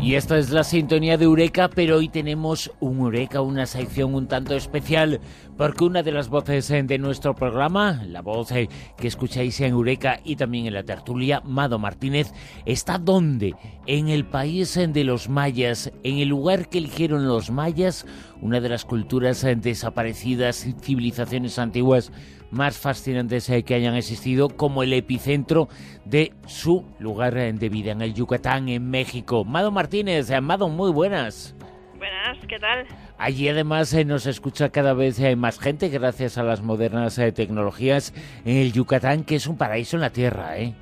Y 0.00 0.14
esta 0.14 0.38
es 0.38 0.50
la 0.50 0.62
sintonía 0.62 1.16
de 1.16 1.24
Eureka, 1.24 1.68
pero 1.68 1.96
hoy 1.96 2.08
tenemos 2.08 2.70
un 2.80 2.98
Eureka, 2.98 3.40
una 3.40 3.66
sección 3.66 4.14
un 4.14 4.28
tanto 4.28 4.54
especial, 4.54 5.20
porque 5.56 5.84
una 5.84 6.02
de 6.02 6.12
las 6.12 6.28
voces 6.28 6.70
eh, 6.70 6.82
de 6.82 6.98
nuestro 6.98 7.34
programa, 7.34 8.04
la 8.06 8.20
voz 8.20 8.52
eh, 8.52 8.68
que 8.96 9.08
escucháis 9.08 9.58
en 9.60 9.72
Eureka 9.72 10.20
y 10.22 10.36
también 10.36 10.66
en 10.66 10.74
la 10.74 10.84
tertulia, 10.84 11.40
Mado 11.44 11.78
Martínez, 11.78 12.32
está 12.66 12.98
donde? 12.98 13.54
En 13.86 14.08
el 14.08 14.26
país 14.26 14.76
eh, 14.76 14.86
de 14.86 15.02
los 15.02 15.28
mayas, 15.28 15.90
en 16.04 16.18
el 16.18 16.28
lugar 16.28 16.68
que 16.68 16.78
eligieron 16.78 17.26
los 17.26 17.50
mayas, 17.50 18.06
una 18.40 18.60
de 18.60 18.68
las 18.68 18.84
culturas 18.84 19.44
desaparecidas, 19.60 20.66
civilizaciones 20.82 21.58
antiguas 21.58 22.12
más 22.50 22.78
fascinantes 22.78 23.50
que 23.64 23.74
hayan 23.74 23.94
existido, 23.94 24.48
como 24.48 24.82
el 24.82 24.92
epicentro 24.92 25.68
de 26.04 26.32
su 26.46 26.84
lugar 26.98 27.34
de 27.34 27.68
vida 27.68 27.92
en 27.92 28.02
el 28.02 28.14
Yucatán, 28.14 28.68
en 28.68 28.90
México. 28.90 29.44
Mado 29.44 29.70
Martínez, 29.70 30.30
Mado, 30.40 30.68
muy 30.68 30.90
buenas. 30.92 31.56
Buenas, 31.98 32.38
¿qué 32.46 32.58
tal? 32.58 32.86
Allí 33.18 33.48
además 33.48 33.92
eh, 33.94 34.04
nos 34.04 34.26
escucha 34.26 34.68
cada 34.68 34.92
vez 34.92 35.18
eh, 35.20 35.36
más 35.36 35.58
gente 35.58 35.88
gracias 35.88 36.36
a 36.36 36.42
las 36.42 36.62
modernas 36.62 37.18
eh, 37.18 37.32
tecnologías 37.32 38.12
en 38.44 38.56
el 38.56 38.72
Yucatán, 38.72 39.24
que 39.24 39.36
es 39.36 39.46
un 39.46 39.56
paraíso 39.56 39.96
en 39.96 40.02
la 40.02 40.10
tierra, 40.10 40.58
¿eh? 40.58 40.74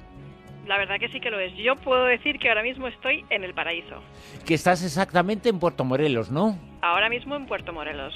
La 0.66 0.78
verdad 0.78 0.96
que 0.98 1.08
sí 1.08 1.20
que 1.20 1.30
lo 1.30 1.38
es. 1.38 1.52
Yo 1.56 1.76
puedo 1.76 2.06
decir 2.06 2.38
que 2.38 2.48
ahora 2.48 2.62
mismo 2.62 2.88
estoy 2.88 3.24
en 3.30 3.44
el 3.44 3.52
paraíso. 3.54 3.96
Que 4.46 4.54
estás 4.54 4.82
exactamente 4.82 5.50
en 5.50 5.58
Puerto 5.58 5.84
Morelos, 5.84 6.30
¿no? 6.30 6.58
Ahora 6.80 7.08
mismo 7.08 7.36
en 7.36 7.46
Puerto 7.46 7.72
Morelos. 7.72 8.14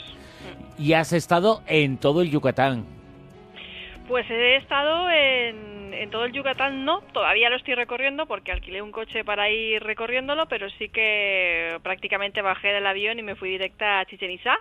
Y 0.78 0.94
has 0.94 1.12
estado 1.12 1.62
en 1.66 1.98
todo 1.98 2.22
el 2.22 2.30
Yucatán. 2.30 2.97
Pues 4.08 4.28
he 4.30 4.56
estado 4.56 5.10
en, 5.10 5.92
en, 5.92 6.08
todo 6.08 6.24
el 6.24 6.32
Yucatán, 6.32 6.86
no, 6.86 7.02
todavía 7.12 7.50
lo 7.50 7.56
estoy 7.56 7.74
recorriendo 7.74 8.24
porque 8.24 8.52
alquilé 8.52 8.80
un 8.80 8.90
coche 8.90 9.22
para 9.22 9.50
ir 9.50 9.82
recorriéndolo, 9.82 10.48
pero 10.48 10.70
sí 10.70 10.88
que 10.88 11.78
prácticamente 11.82 12.40
bajé 12.40 12.68
del 12.68 12.86
avión 12.86 13.18
y 13.18 13.22
me 13.22 13.36
fui 13.36 13.50
directa 13.50 14.00
a 14.00 14.06
Chichen 14.06 14.30
Itza. 14.30 14.56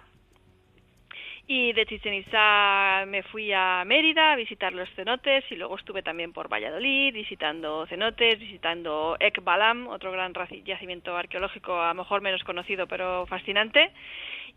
Y 1.47 1.71
de 1.71 1.85
Chichen 1.85 2.13
Itza 2.13 3.05
me 3.07 3.23
fui 3.23 3.53
a 3.53 3.85
Mérida 3.85 4.33
a 4.33 4.35
visitar 4.35 4.73
los 4.73 4.89
cenotes 4.95 5.45
y 5.49 5.55
luego 5.55 5.77
estuve 5.77 6.03
también 6.03 6.33
por 6.33 6.51
Valladolid 6.51 7.13
visitando 7.13 7.85
cenotes, 7.87 8.37
visitando 8.39 9.15
Ekbalam, 9.17 9.87
otro 9.87 10.11
gran 10.11 10.33
yacimiento 10.65 11.15
arqueológico 11.15 11.81
a 11.81 11.87
lo 11.87 11.93
mejor 11.93 12.19
menos 12.19 12.43
conocido 12.43 12.85
pero 12.85 13.25
fascinante. 13.27 13.93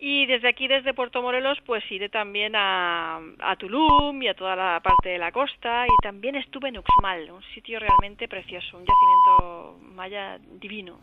Y 0.02 0.24
desde 0.24 0.48
aquí, 0.48 0.66
desde 0.66 0.94
Puerto 0.94 1.20
Morelos, 1.20 1.58
pues 1.66 1.84
iré 1.90 2.08
también 2.08 2.56
a, 2.56 3.20
a, 3.38 3.56
Tulum 3.56 4.22
y 4.22 4.28
a 4.28 4.34
toda 4.34 4.56
la 4.56 4.80
parte 4.82 5.10
de 5.10 5.18
la 5.18 5.30
costa. 5.30 5.84
Y 5.86 6.02
también 6.02 6.36
estuve 6.36 6.70
en 6.70 6.78
Uxmal, 6.78 7.30
un 7.30 7.42
sitio 7.54 7.78
realmente 7.78 8.26
precioso, 8.26 8.78
un 8.78 8.86
yacimiento 8.86 9.78
maya 9.94 10.38
divino. 10.58 11.00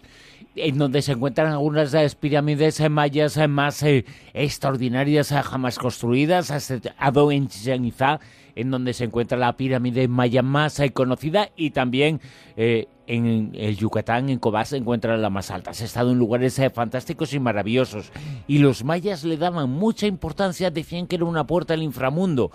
En 0.56 0.80
donde 0.80 1.04
se 1.04 1.12
encuentran 1.12 1.52
algunas 1.52 1.92
de 1.92 2.02
las 2.02 2.16
pirámides 2.16 2.90
mayas 2.90 3.38
más 3.48 3.84
eh, 3.84 4.04
extraordinarias 4.34 5.32
jamás 5.46 5.78
construidas. 5.78 6.50
Estado 6.50 7.32
en 7.32 7.50
Chichen 7.50 7.86
Itza, 7.86 8.20
en 8.56 8.72
donde 8.72 8.94
se 8.94 9.04
encuentra 9.04 9.38
la 9.38 9.56
pirámide 9.56 10.08
maya 10.08 10.42
más 10.42 10.80
eh, 10.80 10.92
conocida 10.92 11.50
y 11.56 11.70
también 11.70 12.20
eh, 12.56 12.88
en 13.08 13.52
el 13.56 13.78
Yucatán, 13.78 14.30
en 14.30 14.38
Cobás, 14.38 14.70
se 14.70 14.78
encuentra 14.78 15.18
la 15.18 15.30
más 15.30 15.50
alta. 15.50 15.72
Has 15.72 15.82
estado 15.82 16.12
en 16.12 16.20
lugares 16.20 16.60
eh, 16.60 16.70
fantásticos 16.70 17.34
y 17.34 17.40
maravillosos. 17.40 18.12
Y 18.48 18.60
los 18.60 18.84
mayas 18.84 19.24
le 19.24 19.38
daban 19.38 19.70
mucha 19.70 20.06
importancia, 20.06 20.70
decían 20.70 21.08
que 21.08 21.16
era 21.16 21.26
una 21.26 21.48
puerta 21.48 21.74
al 21.74 21.84
inframundo, 21.84 22.52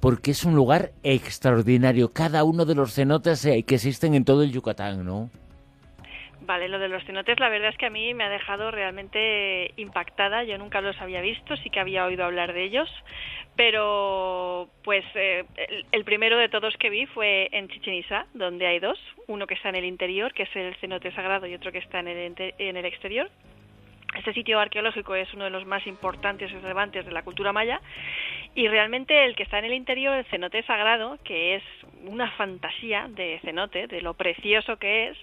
porque 0.00 0.32
es 0.32 0.44
un 0.44 0.54
lugar 0.54 0.92
extraordinario. 1.02 2.12
Cada 2.12 2.44
uno 2.44 2.64
de 2.64 2.74
los 2.74 2.94
cenotes 2.94 3.44
eh, 3.46 3.62
que 3.62 3.76
existen 3.76 4.14
en 4.14 4.24
todo 4.24 4.42
el 4.42 4.52
Yucatán, 4.52 5.04
¿no? 5.04 5.30
Vale, 6.46 6.68
lo 6.68 6.78
de 6.78 6.88
los 6.88 7.02
cenotes 7.04 7.40
la 7.40 7.48
verdad 7.48 7.70
es 7.70 7.78
que 7.78 7.86
a 7.86 7.90
mí 7.90 8.12
me 8.12 8.24
ha 8.24 8.28
dejado 8.28 8.70
realmente 8.70 9.72
impactada. 9.76 10.44
Yo 10.44 10.58
nunca 10.58 10.82
los 10.82 11.00
había 11.00 11.22
visto, 11.22 11.56
sí 11.56 11.70
que 11.70 11.80
había 11.80 12.04
oído 12.04 12.24
hablar 12.24 12.52
de 12.52 12.64
ellos, 12.64 12.90
pero 13.56 14.68
pues 14.82 15.04
eh, 15.14 15.44
el, 15.56 15.86
el, 15.90 16.04
primero 16.04 16.36
de 16.36 16.50
todos 16.50 16.76
que 16.76 16.90
vi 16.90 17.06
fue 17.06 17.48
en 17.52 17.68
Chichen 17.68 17.94
Itza, 17.94 18.26
donde 18.34 18.66
hay 18.66 18.78
dos, 18.78 18.98
uno 19.26 19.46
que 19.46 19.54
está 19.54 19.70
en 19.70 19.76
el 19.76 19.86
interior, 19.86 20.34
que 20.34 20.42
es 20.42 20.54
el 20.54 20.74
cenote 20.76 21.12
sagrado, 21.12 21.46
y 21.46 21.54
otro 21.54 21.72
que 21.72 21.78
está 21.78 22.00
en 22.00 22.08
el, 22.08 22.34
en 22.58 22.76
el 22.76 22.84
exterior. 22.84 23.30
Este 24.14 24.32
sitio 24.34 24.60
arqueológico 24.60 25.14
es 25.14 25.32
uno 25.34 25.44
de 25.44 25.50
los 25.50 25.64
más 25.66 25.86
importantes 25.86 26.50
y 26.50 26.54
relevantes 26.54 27.06
de 27.06 27.10
la 27.10 27.22
cultura 27.22 27.52
maya 27.52 27.80
y 28.54 28.68
realmente 28.68 29.24
el 29.24 29.34
que 29.34 29.42
está 29.42 29.58
en 29.58 29.64
el 29.64 29.74
interior, 29.74 30.14
el 30.14 30.24
cenote 30.26 30.62
sagrado, 30.62 31.18
que 31.24 31.56
es 31.56 31.62
una 32.06 32.30
fantasía 32.32 33.08
de 33.08 33.40
cenote, 33.42 33.86
de 33.86 34.00
lo 34.00 34.14
precioso 34.14 34.76
que 34.76 35.08
es, 35.08 35.18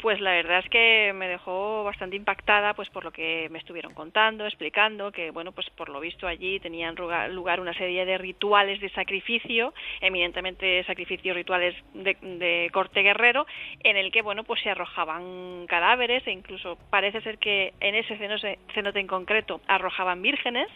pues 0.00 0.20
la 0.20 0.32
verdad 0.32 0.60
es 0.60 0.68
que 0.68 1.12
me 1.14 1.28
dejó 1.28 1.84
bastante 1.84 2.16
impactada 2.16 2.74
pues 2.74 2.88
por 2.90 3.04
lo 3.04 3.12
que 3.12 3.48
me 3.50 3.58
estuvieron 3.58 3.94
contando, 3.94 4.46
explicando, 4.46 5.12
que 5.12 5.30
bueno, 5.30 5.52
pues 5.52 5.68
por 5.70 5.90
lo 5.90 6.00
visto 6.00 6.26
allí 6.26 6.58
tenían 6.58 6.96
lugar 6.96 7.60
una 7.60 7.74
serie 7.74 8.04
de 8.04 8.18
rituales 8.18 8.80
de 8.80 8.88
sacrificio, 8.90 9.74
eminentemente 10.00 10.82
sacrificios 10.84 11.36
rituales 11.36 11.76
de, 11.94 12.16
de 12.20 12.70
corte 12.72 13.02
guerrero, 13.02 13.46
en 13.84 13.96
el 13.96 14.10
que 14.10 14.22
bueno, 14.22 14.44
pues 14.44 14.60
se 14.62 14.70
arrojaban 14.70 15.66
cadáveres 15.68 16.26
e 16.26 16.32
incluso 16.32 16.78
parece 16.90 17.20
ser 17.20 17.38
que 17.38 17.74
en 17.80 17.94
ese 17.94 18.16
cenote, 18.16 18.58
cenote 18.74 19.00
en 19.00 19.06
concreto 19.06 19.60
arrojaban 19.68 20.22
vírgenes 20.22 20.68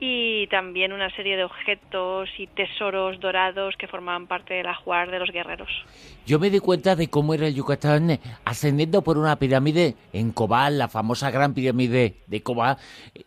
y 0.00 0.46
también 0.48 0.92
una 0.92 1.10
serie 1.10 1.27
de 1.36 1.44
objetos 1.44 2.28
y 2.38 2.46
tesoros 2.46 3.20
dorados 3.20 3.74
que 3.78 3.86
formaban 3.86 4.26
parte 4.26 4.54
del 4.54 4.66
ajuar 4.66 5.10
de 5.10 5.18
los 5.18 5.30
guerreros. 5.30 5.68
Yo 6.26 6.38
me 6.38 6.50
di 6.50 6.58
cuenta 6.58 6.94
de 6.94 7.08
cómo 7.08 7.34
era 7.34 7.46
el 7.46 7.54
Yucatán 7.54 8.20
ascendiendo 8.44 9.02
por 9.02 9.16
una 9.18 9.36
pirámide 9.36 9.96
en 10.12 10.32
Cobá, 10.32 10.68
la 10.70 10.88
famosa 10.88 11.30
gran 11.30 11.54
pirámide 11.54 12.16
de 12.26 12.42
Cobá, 12.42 12.78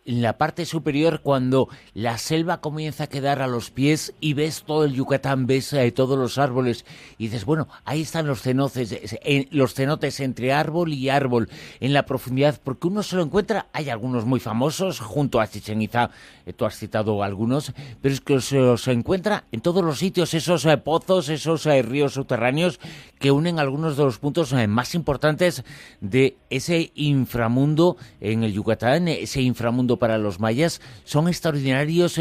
en 0.04 0.22
la 0.22 0.38
parte 0.38 0.66
superior 0.66 1.20
cuando 1.22 1.68
la 1.94 2.18
selva 2.18 2.60
comienza 2.60 3.04
a 3.04 3.08
quedar 3.08 3.42
a 3.42 3.46
los 3.46 3.70
pies 3.70 4.14
y 4.20 4.34
ves 4.34 4.62
todo 4.64 4.84
el 4.84 4.94
Yucatán, 4.94 5.46
ves 5.46 5.72
eh, 5.72 5.90
todos 5.92 6.18
los 6.18 6.38
árboles 6.38 6.84
y 7.18 7.24
dices, 7.24 7.44
bueno, 7.44 7.68
ahí 7.84 8.02
están 8.02 8.26
los 8.26 8.42
cenotes, 8.42 8.92
eh, 8.92 9.48
los 9.50 9.74
cenotes 9.74 10.20
entre 10.20 10.52
árbol 10.52 10.92
y 10.92 11.08
árbol 11.08 11.48
en 11.80 11.92
la 11.92 12.04
profundidad, 12.04 12.60
porque 12.62 12.86
uno 12.86 13.02
se 13.02 13.16
lo 13.16 13.22
encuentra, 13.22 13.66
hay 13.72 13.90
algunos 13.90 14.24
muy 14.24 14.40
famosos 14.40 15.00
junto 15.00 15.40
a 15.40 15.46
Chichen 15.46 15.82
Itza, 15.82 16.10
eh, 16.46 16.52
tú 16.52 16.64
has 16.64 16.76
citado 16.76 17.22
algunos, 17.22 17.72
pero 18.00 18.14
es 18.14 18.20
que 18.20 18.40
se 18.40 18.56
los 18.58 18.86
encuentra 18.88 19.44
en 19.52 19.60
todos 19.60 19.84
los 19.84 19.98
sitios, 19.98 20.34
esos 20.34 20.64
eh, 20.64 20.76
pozos, 20.76 21.28
esos 21.28 21.66
eh, 21.66 21.82
ríos 21.82 22.14
subterráneos 22.14 22.80
que 23.18 23.30
unen 23.30 23.58
algunos 23.58 23.96
de 23.96 24.04
los 24.04 24.18
puntos 24.18 24.52
eh, 24.52 24.66
más 24.66 24.94
importantes 24.94 25.64
de 26.00 26.36
ese 26.50 26.92
inframundo 26.94 27.96
en 28.20 28.44
el 28.44 28.52
Yucatán, 28.52 29.08
ese 29.08 29.42
inframundo 29.42 29.98
para 29.98 30.18
los 30.18 30.40
mayas, 30.40 30.80
son 31.04 31.28
extraordinarios 31.28 32.18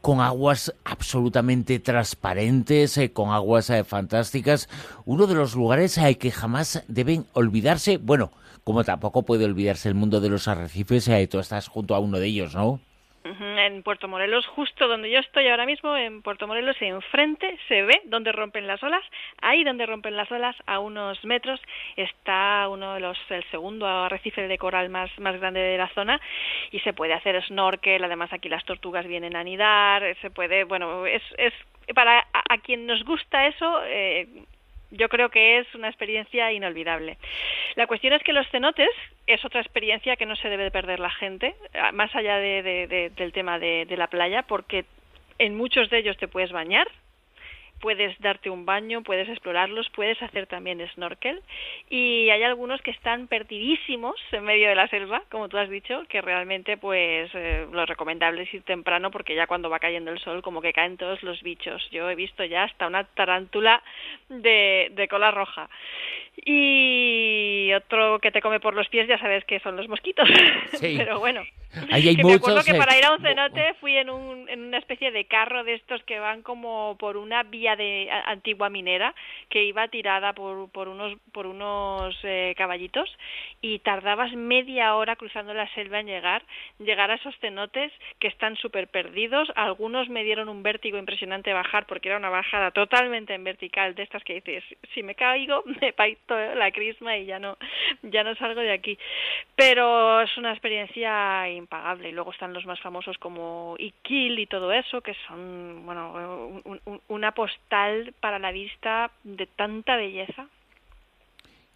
con 0.00 0.20
aguas 0.20 0.74
absolutamente 0.84 1.80
transparentes, 1.80 2.98
con 3.12 3.30
aguas 3.30 3.72
fantásticas, 3.86 4.68
uno 5.04 5.26
de 5.26 5.34
los 5.34 5.54
lugares 5.54 5.98
que 6.18 6.30
jamás 6.30 6.84
deben 6.88 7.26
olvidarse, 7.32 7.98
bueno, 7.98 8.30
como 8.64 8.84
tampoco 8.84 9.22
puede 9.22 9.44
olvidarse 9.44 9.88
el 9.88 9.94
mundo 9.94 10.20
de 10.20 10.28
los 10.28 10.46
arrecifes, 10.46 11.10
tú 11.28 11.38
estás 11.40 11.68
junto 11.68 11.94
a 11.94 11.98
uno 11.98 12.18
de 12.18 12.26
ellos, 12.26 12.54
¿no? 12.54 12.80
En 13.24 13.82
Puerto 13.82 14.08
Morelos, 14.08 14.46
justo 14.46 14.88
donde 14.88 15.10
yo 15.10 15.18
estoy 15.18 15.48
ahora 15.48 15.66
mismo, 15.66 15.96
en 15.96 16.22
Puerto 16.22 16.46
Morelos, 16.46 16.76
enfrente 16.80 17.58
se 17.68 17.82
ve 17.82 18.00
donde 18.04 18.32
rompen 18.32 18.66
las 18.66 18.82
olas. 18.82 19.02
Ahí 19.42 19.64
donde 19.64 19.86
rompen 19.86 20.16
las 20.16 20.30
olas, 20.30 20.56
a 20.66 20.78
unos 20.78 21.22
metros, 21.24 21.60
está 21.96 22.68
uno 22.68 22.94
de 22.94 23.00
los, 23.00 23.18
el 23.30 23.44
segundo 23.50 23.86
arrecife 23.86 24.48
de 24.48 24.56
coral 24.56 24.88
más, 24.88 25.10
más 25.18 25.38
grande 25.38 25.60
de 25.60 25.76
la 25.76 25.88
zona 25.88 26.20
y 26.70 26.80
se 26.80 26.92
puede 26.92 27.12
hacer 27.12 27.42
snorkel. 27.44 28.02
Además, 28.02 28.32
aquí 28.32 28.48
las 28.48 28.64
tortugas 28.64 29.06
vienen 29.06 29.36
a 29.36 29.40
anidar. 29.40 30.16
Se 30.22 30.30
puede, 30.30 30.64
bueno, 30.64 31.04
es, 31.04 31.22
es 31.36 31.52
para 31.94 32.20
a, 32.20 32.42
a 32.48 32.58
quien 32.58 32.86
nos 32.86 33.04
gusta 33.04 33.46
eso. 33.46 33.82
Eh, 33.84 34.26
yo 34.90 35.08
creo 35.08 35.28
que 35.28 35.58
es 35.58 35.74
una 35.74 35.88
experiencia 35.88 36.50
inolvidable. 36.52 37.18
La 37.76 37.86
cuestión 37.86 38.14
es 38.14 38.22
que 38.22 38.32
los 38.32 38.48
cenotes 38.48 38.90
es 39.28 39.44
otra 39.44 39.60
experiencia 39.60 40.16
que 40.16 40.26
no 40.26 40.34
se 40.36 40.48
debe 40.48 40.70
perder 40.70 41.00
la 41.00 41.10
gente, 41.10 41.54
más 41.92 42.14
allá 42.16 42.38
de, 42.38 42.62
de, 42.62 42.86
de, 42.86 43.10
del 43.10 43.32
tema 43.32 43.58
de, 43.58 43.84
de 43.84 43.96
la 43.96 44.08
playa, 44.08 44.42
porque 44.42 44.86
en 45.38 45.54
muchos 45.56 45.90
de 45.90 45.98
ellos 45.98 46.16
te 46.16 46.28
puedes 46.28 46.50
bañar, 46.50 46.88
puedes 47.80 48.18
darte 48.20 48.50
un 48.50 48.64
baño, 48.66 49.02
puedes 49.02 49.28
explorarlos, 49.28 49.88
puedes 49.90 50.20
hacer 50.22 50.46
también 50.46 50.84
snorkel 50.94 51.40
y 51.88 52.28
hay 52.30 52.42
algunos 52.42 52.80
que 52.82 52.90
están 52.90 53.28
perdidísimos 53.28 54.16
en 54.32 54.44
medio 54.44 54.68
de 54.68 54.74
la 54.74 54.88
selva, 54.88 55.22
como 55.30 55.48
tú 55.48 55.58
has 55.58 55.70
dicho, 55.70 56.02
que 56.08 56.20
realmente 56.20 56.76
pues 56.76 57.30
eh, 57.34 57.66
lo 57.70 57.86
recomendable 57.86 58.42
es 58.42 58.54
ir 58.54 58.62
temprano 58.62 59.10
porque 59.10 59.34
ya 59.34 59.46
cuando 59.46 59.70
va 59.70 59.78
cayendo 59.78 60.10
el 60.10 60.18
sol 60.18 60.42
como 60.42 60.60
que 60.60 60.72
caen 60.72 60.96
todos 60.96 61.22
los 61.22 61.42
bichos. 61.42 61.88
Yo 61.90 62.10
he 62.10 62.14
visto 62.14 62.44
ya 62.44 62.64
hasta 62.64 62.86
una 62.86 63.04
tarántula 63.04 63.82
de, 64.28 64.90
de 64.92 65.08
cola 65.08 65.30
roja. 65.30 65.68
Y 66.44 67.37
otro 67.74 68.18
que 68.20 68.30
te 68.30 68.40
come 68.40 68.60
por 68.60 68.74
los 68.74 68.88
pies 68.88 69.08
ya 69.08 69.18
sabes 69.18 69.44
que 69.44 69.60
son 69.60 69.76
los 69.76 69.88
mosquitos. 69.88 70.28
Sí. 70.74 70.94
Pero 70.98 71.18
bueno. 71.18 71.42
Ahí 71.90 72.08
hay 72.08 72.16
que 72.16 72.22
muchos, 72.22 72.40
me 72.40 72.52
acuerdo 72.52 72.64
que 72.64 72.70
eh, 72.76 72.78
para 72.78 72.98
ir 72.98 73.04
a 73.04 73.12
un 73.12 73.20
cenote 73.20 73.74
fui 73.74 73.96
en, 73.96 74.08
un, 74.10 74.48
en 74.48 74.60
una 74.62 74.78
especie 74.78 75.10
de 75.10 75.26
carro 75.26 75.64
de 75.64 75.74
estos 75.74 76.02
que 76.04 76.18
van 76.18 76.42
como 76.42 76.96
por 76.98 77.16
una 77.16 77.42
vía 77.42 77.76
de 77.76 78.08
a- 78.10 78.30
antigua 78.30 78.70
minera 78.70 79.14
que 79.50 79.62
iba 79.64 79.86
tirada 79.88 80.32
por, 80.32 80.70
por 80.70 80.88
unos 80.88 81.18
por 81.32 81.46
unos 81.46 82.16
eh, 82.22 82.54
caballitos 82.56 83.08
y 83.60 83.80
tardabas 83.80 84.32
media 84.32 84.94
hora 84.94 85.16
cruzando 85.16 85.52
la 85.52 85.68
selva 85.74 86.00
en 86.00 86.06
llegar 86.06 86.42
llegar 86.78 87.10
a 87.10 87.14
esos 87.16 87.36
cenotes 87.38 87.92
que 88.18 88.28
están 88.28 88.56
súper 88.56 88.88
perdidos. 88.88 89.50
Algunos 89.54 90.08
me 90.08 90.24
dieron 90.24 90.48
un 90.48 90.62
vértigo 90.62 90.96
impresionante 90.98 91.52
bajar 91.52 91.86
porque 91.86 92.08
era 92.08 92.18
una 92.18 92.30
bajada 92.30 92.70
totalmente 92.70 93.34
en 93.34 93.44
vertical 93.44 93.94
de 93.94 94.04
estas 94.04 94.24
que 94.24 94.34
dices 94.34 94.64
si 94.94 95.02
me 95.02 95.14
caigo 95.14 95.62
me 95.80 95.92
paito 95.92 96.34
la 96.54 96.70
crisma 96.70 97.16
y 97.18 97.26
ya 97.26 97.38
no 97.38 97.56
ya 98.02 98.24
no 98.24 98.34
salgo 98.36 98.60
de 98.62 98.72
aquí 98.72 98.98
pero 99.54 100.20
es 100.22 100.36
una 100.38 100.50
experiencia 100.52 101.48
impagable 101.58 102.08
y 102.08 102.12
luego 102.12 102.32
están 102.32 102.52
los 102.54 102.64
más 102.66 102.80
famosos 102.80 103.18
como 103.18 103.74
Iquil 103.78 104.38
y 104.38 104.46
todo 104.46 104.72
eso 104.72 105.00
que 105.02 105.14
son 105.26 105.82
bueno 105.84 106.60
un- 106.64 106.80
un- 106.86 107.00
una 107.08 107.32
postal 107.32 108.14
para 108.20 108.38
la 108.38 108.50
vista 108.52 109.10
de 109.24 109.46
tanta 109.46 109.96
belleza 109.96 110.46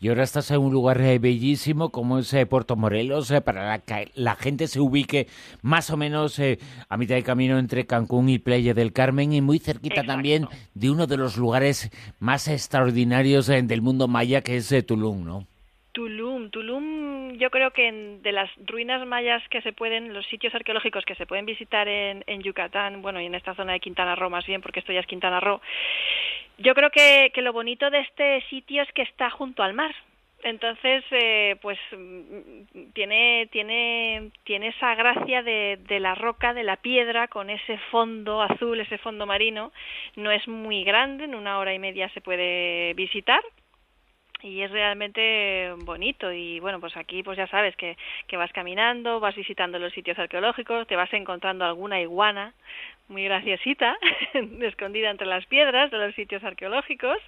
Y 0.00 0.08
ahora 0.08 0.25
estás 0.25 0.50
en 0.50 0.58
un 0.61 0.73
lugar 0.73 1.00
eh, 1.00 1.20
bellísimo 1.20 1.90
como 1.90 2.19
es 2.19 2.34
eh, 2.34 2.44
Puerto 2.44 2.75
Morelos, 2.75 3.31
eh, 3.31 3.40
para 3.40 3.69
la 3.69 3.79
que 3.79 4.11
la 4.17 4.34
gente 4.34 4.67
se 4.67 4.81
ubique 4.81 5.29
más 5.62 5.90
o 5.90 5.96
menos 5.96 6.40
a 6.88 6.96
mitad 6.96 7.14
de 7.14 7.23
camino 7.23 7.56
entre 7.56 7.87
Cancún 7.87 8.29
y 8.29 8.40
Playa 8.40 8.75
del 8.75 8.93
Carmen 8.93 9.32
y 9.32 9.40
muy 9.40 9.61
cerquita 9.61 10.00
Exacto. 10.00 10.12
también 10.12 10.49
de 10.75 10.90
uno 10.90 11.06
de 11.06 11.17
los 11.19 11.37
lugares 11.37 11.93
más 12.19 12.49
extraordinarios 12.49 13.46
del 13.46 13.81
mundo 13.81 14.08
maya 14.08 14.40
que 14.43 14.56
es 14.56 14.75
Tulum, 14.87 15.25
¿no? 15.25 15.46
Yo 17.43 17.50
creo 17.50 17.73
que 17.73 17.89
en- 17.89 18.23
de 18.23 18.31
las 18.31 18.49
ruinas 18.69 19.05
mayas 19.05 19.43
que 19.49 19.62
se 19.62 19.73
pueden, 19.73 20.15
los 20.15 20.25
sitios 20.27 20.55
arqueológicos 20.55 21.05
que 21.05 21.17
se 21.17 21.27
pueden 21.27 21.44
visitar 21.44 21.89
en, 21.89 22.23
en 22.29 22.41
Yucatán, 22.41 23.03
bueno, 23.03 23.21
y 23.21 23.27
en 23.27 23.35
esta 23.35 23.56
zona 23.56 23.73
de 23.73 23.81
Quintana 23.81 24.15
Roo 24.15 24.31
más 24.31 24.47
bien, 24.47 24.61
porque 24.62 24.79
esto 24.79 24.93
ya 24.93 25.00
es 25.00 25.06
Quintana 25.09 25.41
Roo, 25.41 25.61
yo 26.59 26.73
creo 26.77 26.91
que, 26.91 27.33
que 27.35 27.43
lo 27.43 27.53
bonito 27.53 27.91
de 27.91 27.99
este 27.99 28.43
sitio 28.49 28.81
es 28.85 28.93
que 28.93 29.03
está 29.03 29.29
junto 29.31 29.65
al 29.65 29.75
mar. 29.75 29.93
Entonces, 30.44 31.03
eh, 31.11 31.56
pues 31.61 31.79
mm, 31.91 32.93
tiene, 32.93 33.49
tiene, 33.50 34.31
tiene 34.44 34.69
esa 34.69 34.94
gracia 34.94 35.43
de, 35.43 35.81
de 35.89 35.99
la 35.99 36.15
roca, 36.15 36.55
de 36.55 36.62
la 36.62 36.77
piedra, 36.77 37.27
con 37.27 37.50
ese 37.50 37.77
fondo 37.91 38.41
azul, 38.41 38.79
ese 38.79 38.99
fondo 38.99 39.27
marino. 39.27 39.73
No 40.15 40.31
es 40.31 40.47
muy 40.47 40.85
grande, 40.85 41.25
en 41.25 41.35
una 41.35 41.59
hora 41.59 41.75
y 41.75 41.81
media 41.81 42.09
se 42.11 42.21
puede 42.21 42.94
visitar, 42.94 43.43
y 44.43 44.62
es 44.62 44.71
realmente 44.71 45.73
bonito. 45.85 46.33
Y 46.33 46.61
bueno 46.61 46.81
pues 46.81 46.97
aquí 46.97 47.23
pues 47.23 47.39
ya 47.39 47.47
sabes 47.49 47.77
que, 47.77 47.97
que 48.27 48.37
vas 48.37 48.53
caminando 48.53 49.21
vas 49.21 49.35
visitando 49.35 49.79
los 49.79 49.93
sitios 49.93 50.19
arqueológicos 50.19 50.87
te 50.87 50.97
vas 50.97 51.12
encontrando 51.12 51.65
alguna 51.65 52.00
iguana 52.00 52.55
muy 53.09 53.25
graciosita 53.25 53.97
escondida 54.61 55.11
entre 55.11 55.27
las 55.27 55.44
piedras 55.47 55.91
de 55.91 55.99
los 55.99 56.15
sitios 56.15 56.43
arqueológicos. 56.44 57.19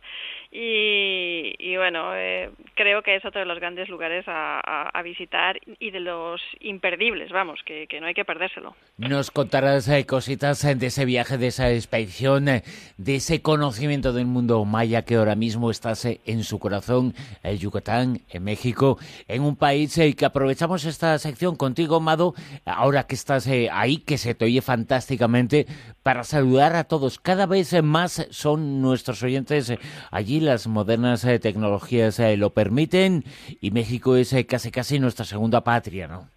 Y, 0.50 1.55
y 1.58 1.76
bueno 1.76 2.14
eh, 2.14 2.50
creo 2.75 3.03
que 3.03 3.17
es 3.17 3.25
otro 3.25 3.41
de 3.41 3.47
los 3.47 3.59
grandes 3.59 3.88
lugares 3.88 4.26
a, 4.29 4.61
a- 4.65 4.88
a 4.93 5.03
visitar 5.03 5.59
y 5.79 5.91
de 5.91 6.00
los 6.00 6.41
imperdibles 6.61 7.31
vamos 7.31 7.61
que, 7.65 7.87
que 7.87 8.00
no 8.00 8.06
hay 8.06 8.15
que 8.15 8.25
perdérselo 8.25 8.75
Nos 8.99 9.31
contarás 9.31 9.88
eh, 9.88 10.06
cositas 10.06 10.65
eh, 10.65 10.75
de 10.75 10.87
ese 10.87 11.05
viaje, 11.05 11.38
de 11.38 11.49
esa 11.49 11.71
expedición, 11.71 12.49
eh, 12.49 12.62
de 12.97 13.17
ese 13.17 13.43
conocimiento 13.43 14.12
del 14.12 14.26
mundo 14.26 14.65
maya 14.65 15.03
que 15.05 15.17
ahora 15.17 15.35
mismo 15.35 15.71
estás 15.71 16.05
eh, 16.05 16.21
en 16.26 16.44
su 16.44 16.59
corazón, 16.59 17.15
el 17.43 17.59
Yucatán, 17.59 18.21
en 18.31 18.44
México, 18.44 18.99
en 19.29 19.43
un 19.43 19.56
país 19.56 19.97
eh, 19.99 20.15
que 20.15 20.25
aprovechamos 20.25 20.85
esta 20.85 21.19
sección 21.19 21.56
contigo, 21.56 22.00
Mado, 22.00 22.35
ahora 22.65 23.06
que 23.06 23.15
estás 23.15 23.47
eh, 23.47 23.69
ahí, 23.73 23.99
que 23.99 24.19
se 24.19 24.35
te 24.35 24.44
oye 24.44 24.62
fantásticamente, 24.62 25.67
para 26.03 26.25
saludar 26.25 26.76
a 26.76 26.85
todos. 26.85 27.19
Cada 27.19 27.47
vez 27.47 27.73
más 27.82 28.26
son 28.31 28.81
nuestros 28.82 29.23
oyentes 29.23 29.73
allí, 30.11 30.41
las 30.41 30.67
modernas 30.67 31.26
tecnologías 31.41 32.19
eh, 32.21 32.37
lo 32.37 32.50
permiten 32.64 33.25
y 33.61 33.70
México 33.72 34.16
es 34.16 34.32
eh, 34.32 34.46
casi 34.46 34.70
casi 34.70 34.99
nuestra 34.99 35.26
segunda 35.26 35.62
patria, 35.62 36.08
¿no? 36.08 36.31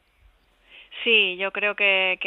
Sí, 1.08 1.38
yo 1.38 1.54
creo 1.54 1.74
que, 1.74 2.20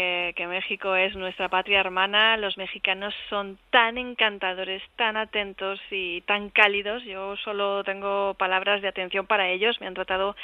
México 0.49 0.97
es 0.97 1.15
nuestra 1.15 1.50
patria 1.50 1.81
hermana. 1.81 2.38
Los 2.38 2.56
mexicanos 2.56 3.15
son 3.29 3.59
tan 3.69 3.99
encantadores, 3.99 4.82
tan 4.97 5.19
atentos 5.19 5.79
y 5.91 6.23
tan 6.23 6.49
cálidos. 6.49 7.05
Yo 7.05 7.37
solo 7.37 7.85
tengo 7.85 8.32
palabras 8.38 8.81
de 8.81 8.88
atención 8.88 9.27
para 9.27 9.50
ellos. 9.50 9.79
Me 9.82 9.87
han 9.87 9.93
tratado 9.93 10.35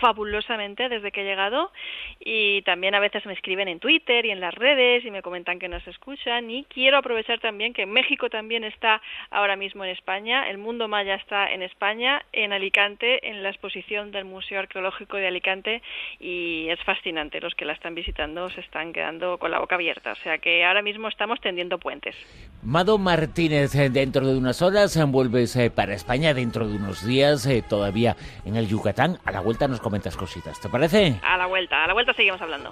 fabulosamente 0.00 0.90
desde 0.90 1.10
que 1.10 1.22
he 1.22 1.24
llegado 1.24 1.72
y 2.20 2.60
también 2.62 2.94
a 2.94 3.00
veces 3.00 3.24
me 3.24 3.32
escriben 3.32 3.66
en 3.66 3.80
Twitter 3.80 4.26
y 4.26 4.30
en 4.30 4.40
las 4.40 4.54
redes 4.54 5.02
y 5.06 5.10
me 5.10 5.22
comentan 5.22 5.58
que 5.58 5.68
nos 5.68 5.86
escuchan. 5.88 6.50
Y 6.50 6.64
quiero 6.64 6.98
aprovechar 6.98 7.40
también 7.40 7.72
que 7.72 7.86
México 7.86 8.28
también 8.28 8.62
está 8.64 9.00
ahora 9.30 9.56
mismo 9.56 9.84
en 9.84 9.92
España. 9.92 10.50
El 10.50 10.58
mundo 10.58 10.86
maya 10.86 11.14
está 11.14 11.50
en 11.50 11.62
España, 11.62 12.22
en 12.32 12.52
Alicante, 12.52 13.26
en 13.26 13.42
la 13.42 13.48
exposición 13.48 14.12
del 14.12 14.26
Museo 14.26 14.58
Arqueológico 14.58 15.16
de 15.16 15.28
Alicante 15.28 15.80
y 16.20 16.68
es 16.68 16.78
fascinante. 16.84 17.40
Los 17.40 17.54
que 17.54 17.64
la 17.64 17.72
están 17.72 17.85
visitando 17.94 18.48
se 18.50 18.60
están 18.60 18.92
quedando 18.92 19.38
con 19.38 19.50
la 19.50 19.58
boca 19.58 19.74
abierta. 19.74 20.12
O 20.12 20.16
sea 20.16 20.38
que 20.38 20.64
ahora 20.64 20.82
mismo 20.82 21.08
estamos 21.08 21.40
tendiendo 21.40 21.78
puentes. 21.78 22.14
Mado 22.62 22.98
Martínez, 22.98 23.74
eh, 23.74 23.90
dentro 23.90 24.26
de 24.26 24.36
unas 24.36 24.62
horas 24.62 24.96
eh, 24.96 25.04
vuelves 25.04 25.54
eh, 25.56 25.70
para 25.70 25.94
España, 25.94 26.34
dentro 26.34 26.66
de 26.66 26.76
unos 26.76 27.04
días 27.06 27.48
todavía 27.68 28.16
en 28.44 28.56
el 28.56 28.68
Yucatán. 28.68 29.18
A 29.24 29.32
la 29.32 29.40
vuelta 29.40 29.68
nos 29.68 29.80
comentas 29.80 30.16
cositas, 30.16 30.60
¿te 30.60 30.68
parece? 30.68 31.20
A 31.22 31.36
la 31.36 31.46
vuelta, 31.46 31.84
a 31.84 31.86
la 31.86 31.92
vuelta 31.92 32.12
seguimos 32.12 32.40
hablando. 32.40 32.70